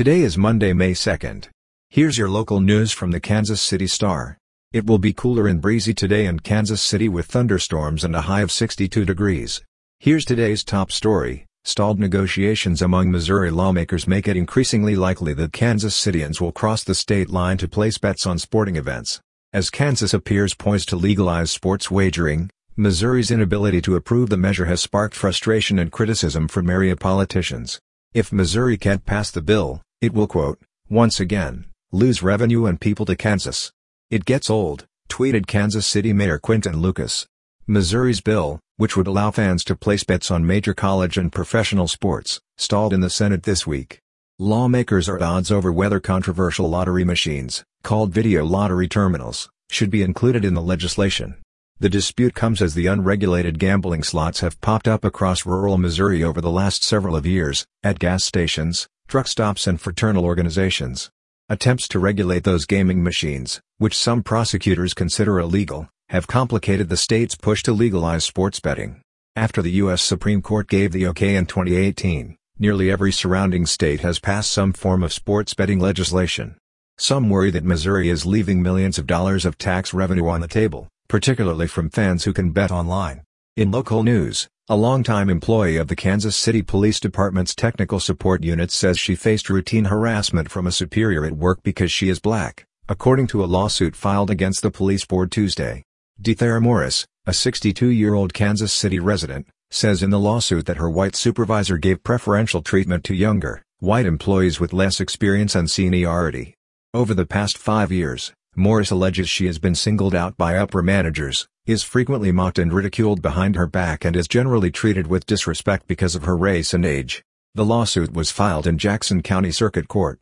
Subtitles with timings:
[0.00, 1.48] Today is Monday, May 2nd.
[1.90, 4.38] Here's your local news from the Kansas City Star.
[4.72, 8.40] It will be cooler and breezy today in Kansas City with thunderstorms and a high
[8.40, 9.60] of 62 degrees.
[9.98, 11.44] Here's today's top story.
[11.64, 16.94] Stalled negotiations among Missouri lawmakers make it increasingly likely that Kansas Cityans will cross the
[16.94, 19.20] state line to place bets on sporting events.
[19.52, 24.80] As Kansas appears poised to legalize sports wagering, Missouri's inability to approve the measure has
[24.80, 27.78] sparked frustration and criticism from area politicians.
[28.14, 30.58] If Missouri can't pass the bill, it will quote,
[30.88, 33.70] once again, lose revenue and people to Kansas.
[34.10, 37.26] It gets old, tweeted Kansas City Mayor Quinton Lucas.
[37.66, 42.40] Missouri's bill, which would allow fans to place bets on major college and professional sports,
[42.56, 44.00] stalled in the Senate this week.
[44.38, 50.02] Lawmakers are at odds over whether controversial lottery machines, called video lottery terminals, should be
[50.02, 51.36] included in the legislation.
[51.78, 56.40] The dispute comes as the unregulated gambling slots have popped up across rural Missouri over
[56.40, 61.10] the last several of years, at gas stations, truck stops and fraternal organizations.
[61.48, 67.34] Attempts to regulate those gaming machines, which some prosecutors consider illegal, have complicated the state's
[67.34, 69.02] push to legalize sports betting.
[69.34, 70.00] After the U.S.
[70.00, 75.02] Supreme Court gave the okay in 2018, nearly every surrounding state has passed some form
[75.02, 76.56] of sports betting legislation.
[76.96, 80.86] Some worry that Missouri is leaving millions of dollars of tax revenue on the table,
[81.08, 83.22] particularly from fans who can bet online.
[83.56, 88.70] In local news, a longtime employee of the Kansas City Police Department's Technical Support Unit
[88.70, 93.26] says she faced routine harassment from a superior at work because she is black, according
[93.26, 95.82] to a lawsuit filed against the police board Tuesday.
[96.22, 101.76] DeThera Morris, a 62-year-old Kansas City resident, says in the lawsuit that her white supervisor
[101.76, 106.54] gave preferential treatment to younger, white employees with less experience and seniority.
[106.94, 111.46] Over the past five years, Morris alleges she has been singled out by upper managers,
[111.66, 116.16] is frequently mocked and ridiculed behind her back and is generally treated with disrespect because
[116.16, 117.22] of her race and age.
[117.54, 120.20] The lawsuit was filed in Jackson County Circuit Court.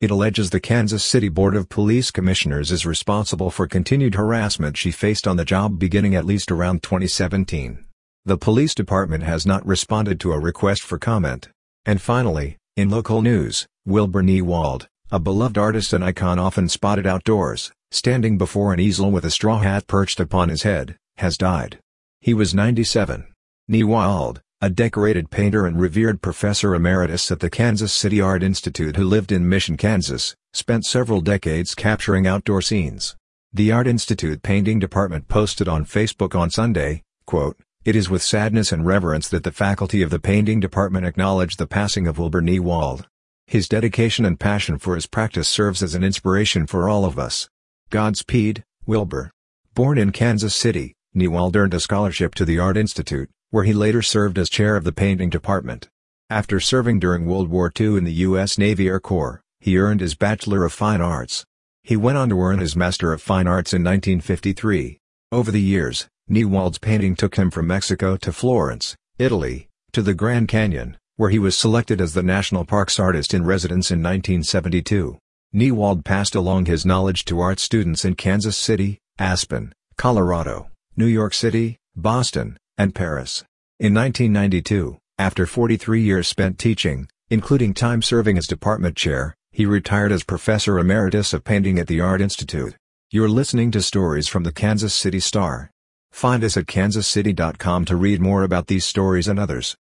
[0.00, 4.90] It alleges the Kansas City Board of Police Commissioners is responsible for continued harassment she
[4.90, 7.84] faced on the job beginning at least around 2017.
[8.26, 11.48] The police department has not responded to a request for comment.
[11.86, 17.72] And finally, in local news, Wilbur Niewald, a beloved artist and icon often spotted outdoors,
[17.90, 21.80] standing before an easel with a straw hat perched upon his head, has died.
[22.20, 23.26] He was 97.
[23.68, 29.04] Niewald, a decorated painter and revered professor emeritus at the Kansas City Art Institute who
[29.04, 33.16] lived in Mission, Kansas, spent several decades capturing outdoor scenes.
[33.52, 38.70] The Art Institute painting department posted on Facebook on Sunday, quote, It is with sadness
[38.70, 43.06] and reverence that the faculty of the painting department acknowledge the passing of Wilbur Niewald.
[43.50, 47.48] His dedication and passion for his practice serves as an inspiration for all of us.
[47.90, 49.32] Godspeed, Wilbur.
[49.74, 54.02] Born in Kansas City, Niewald earned a scholarship to the Art Institute, where he later
[54.02, 55.88] served as chair of the painting department.
[56.30, 58.56] After serving during World War II in the U.S.
[58.56, 61.44] Navy Air Corps, he earned his Bachelor of Fine Arts.
[61.82, 65.00] He went on to earn his Master of Fine Arts in 1953.
[65.32, 70.46] Over the years, Niewald's painting took him from Mexico to Florence, Italy, to the Grand
[70.46, 75.18] Canyon, where he was selected as the National Parks Artist in Residence in 1972.
[75.54, 81.34] Niewald passed along his knowledge to art students in Kansas City, Aspen, Colorado, New York
[81.34, 83.44] City, Boston, and Paris.
[83.78, 90.12] In 1992, after 43 years spent teaching, including time serving as department chair, he retired
[90.12, 92.76] as professor emeritus of painting at the Art Institute.
[93.10, 95.70] You're listening to stories from the Kansas City Star.
[96.12, 99.76] Find us at kansascity.com to read more about these stories and others.